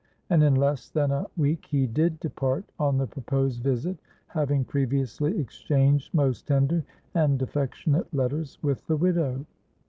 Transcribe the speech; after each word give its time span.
And 0.31 0.41
in 0.41 0.55
less 0.55 0.89
than 0.89 1.11
a 1.11 1.27
week 1.37 1.67
he 1.67 1.85
did 1.85 2.19
depart 2.19 2.65
on 2.79 2.97
the 2.97 3.05
proposed 3.05 3.61
visit, 3.61 3.99
having 4.29 4.65
previously 4.65 5.39
exchanged 5.39 6.11
most 6.11 6.47
tender 6.47 6.83
and 7.13 7.39
affectionate 7.39 8.11
letters 8.11 8.57
with 8.63 8.83
the 8.87 8.97
widow. 8.97 9.45